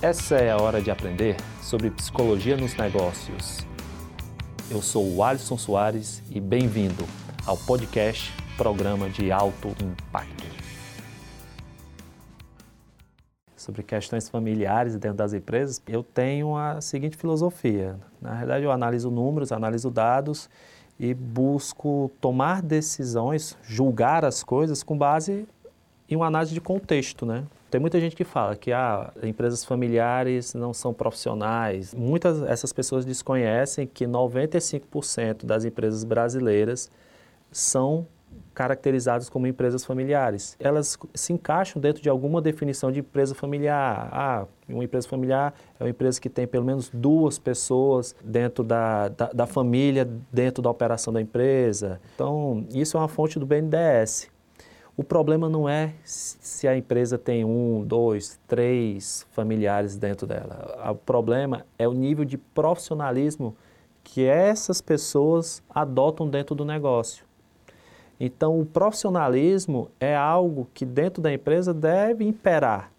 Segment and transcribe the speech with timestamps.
[0.00, 3.66] Essa é a hora de aprender sobre psicologia nos negócios.
[4.70, 7.04] Eu sou o Alisson Soares e bem-vindo
[7.44, 10.46] ao podcast Programa de Alto Impacto.
[13.56, 17.98] Sobre questões familiares dentro das empresas, eu tenho a seguinte filosofia.
[18.22, 20.48] Na verdade, eu analiso números, analiso dados
[20.96, 25.44] e busco tomar decisões, julgar as coisas com base
[26.08, 27.44] em uma análise de contexto, né?
[27.70, 31.92] Tem muita gente que fala que ah, empresas familiares não são profissionais.
[31.94, 36.90] Muitas essas pessoas desconhecem que 95% das empresas brasileiras
[37.52, 38.06] são
[38.54, 40.56] caracterizadas como empresas familiares.
[40.58, 44.08] Elas se encaixam dentro de alguma definição de empresa familiar.
[44.10, 49.08] Ah, uma empresa familiar é uma empresa que tem pelo menos duas pessoas dentro da,
[49.08, 52.00] da, da família, dentro da operação da empresa.
[52.14, 54.28] Então, isso é uma fonte do BNDES.
[54.98, 60.76] O problema não é se a empresa tem um, dois, três familiares dentro dela.
[60.90, 63.56] O problema é o nível de profissionalismo
[64.02, 67.24] que essas pessoas adotam dentro do negócio.
[68.18, 72.90] Então, o profissionalismo é algo que dentro da empresa deve imperar.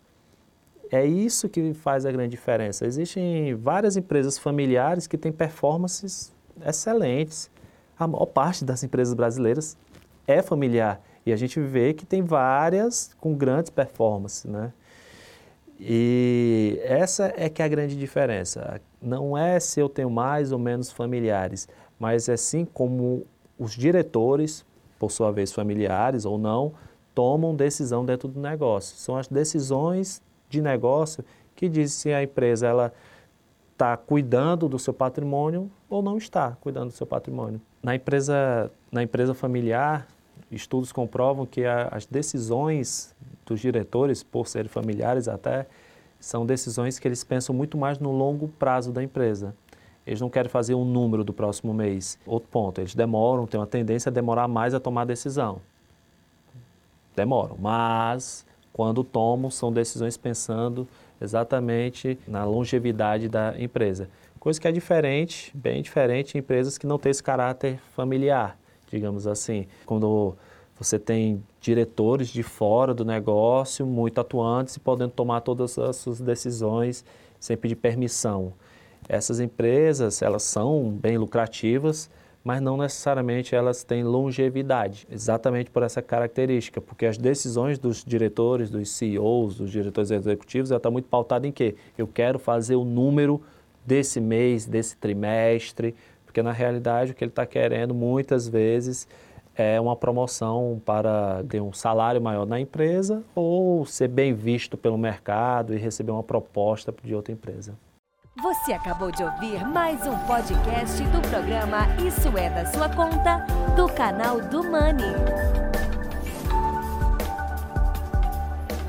[0.90, 2.86] É isso que faz a grande diferença.
[2.86, 6.34] Existem várias empresas familiares que têm performances
[6.66, 7.52] excelentes.
[8.00, 9.78] A maior parte das empresas brasileiras
[10.26, 14.74] é familiar e a gente vê que tem várias com grandes performances, né?
[15.80, 18.82] E essa é que é a grande diferença.
[19.02, 23.26] Não é se eu tenho mais ou menos familiares, mas é sim como
[23.58, 24.66] os diretores,
[24.98, 26.74] por sua vez familiares ou não,
[27.16, 28.98] tomam decisão dentro do negócio.
[28.98, 31.24] São as decisões de negócio
[31.56, 32.94] que dizem se a empresa ela
[33.72, 37.62] está cuidando do seu patrimônio ou não está cuidando do seu patrimônio.
[37.82, 40.08] Na empresa, na empresa familiar,
[40.52, 45.68] estudos comprovam que a, as decisões dos diretores, por serem familiares até,
[46.20, 49.56] são decisões que eles pensam muito mais no longo prazo da empresa.
[50.06, 52.18] Eles não querem fazer um número do próximo mês.
[52.26, 55.62] Outro ponto, eles demoram, têm uma tendência a demorar mais a tomar decisão.
[57.16, 60.88] Demoram, mas quando tomam, são decisões pensando
[61.22, 64.10] exatamente na longevidade da empresa.
[64.40, 68.58] Coisa que é diferente, bem diferente em empresas que não têm esse caráter familiar
[68.92, 69.68] digamos assim.
[69.86, 70.36] Quando
[70.80, 76.22] você tem diretores de fora do negócio, muito atuantes e podendo tomar todas as suas
[76.22, 77.04] decisões
[77.38, 78.54] sem pedir permissão.
[79.08, 82.10] Essas empresas, elas são bem lucrativas,
[82.44, 88.70] mas não necessariamente elas têm longevidade, exatamente por essa característica, porque as decisões dos diretores,
[88.70, 91.76] dos CEOs, dos diretores executivos, ela está muito pautada em quê?
[91.98, 93.42] Eu quero fazer o número
[93.86, 95.94] desse mês, desse trimestre,
[96.26, 99.08] porque na realidade o que ele está querendo muitas vezes
[99.56, 104.98] é uma promoção para ter um salário maior na empresa ou ser bem visto pelo
[104.98, 107.78] mercado e receber uma proposta de outra empresa.
[108.42, 113.46] Você acabou de ouvir mais um podcast do programa Isso é da Sua Conta,
[113.76, 115.14] do canal do Money.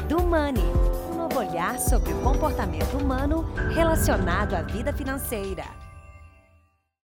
[0.08, 0.62] Do Money,
[1.10, 3.42] um novo olhar sobre o comportamento humano
[3.74, 5.64] relacionado à vida financeira.